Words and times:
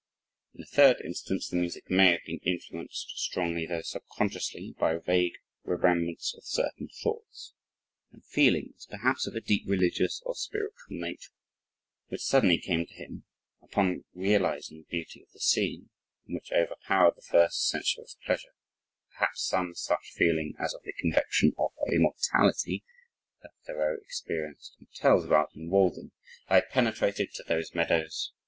In 0.55 0.61
the 0.61 0.65
third 0.65 0.99
instance, 1.05 1.47
the 1.47 1.57
music 1.57 1.87
may 1.87 2.13
have 2.13 2.23
been 2.25 2.39
influenced 2.41 3.09
strongly 3.19 3.67
though 3.67 3.83
subconsciously 3.83 4.73
by 4.79 4.93
a 4.95 4.99
vague 4.99 5.35
remembrance 5.63 6.33
of 6.35 6.43
certain 6.43 6.87
thoughts 7.03 7.53
and 8.11 8.25
feelings, 8.25 8.87
perhaps 8.89 9.27
of 9.27 9.35
a 9.35 9.41
deep 9.41 9.61
religious 9.67 10.19
or 10.25 10.33
spiritual 10.33 10.87
nature, 10.97 11.29
which 12.07 12.23
suddenly 12.23 12.57
came 12.57 12.87
to 12.87 12.93
him 12.95 13.25
upon 13.61 14.03
realizing 14.15 14.79
the 14.79 14.85
beauty 14.89 15.21
of 15.21 15.29
the 15.33 15.39
scene 15.39 15.91
and 16.25 16.33
which 16.33 16.51
overpowered 16.51 17.15
the 17.15 17.21
first 17.21 17.69
sensuous 17.69 18.17
pleasure 18.25 18.55
perhaps 19.13 19.43
some 19.43 19.75
such 19.75 20.13
feeling 20.15 20.55
as 20.59 20.73
of 20.73 20.81
the 20.81 20.93
conviction 20.93 21.53
of 21.59 21.73
immortality, 21.93 22.83
that 23.43 23.53
Thoreau 23.67 23.97
experienced 24.01 24.77
and 24.79 24.91
tells 24.95 25.23
about 25.23 25.53
in 25.53 25.69
Walden. 25.69 26.11
"I 26.47 26.61
penetrated 26.61 27.35
to 27.35 27.43
those 27.43 27.75
meadows 27.75 28.33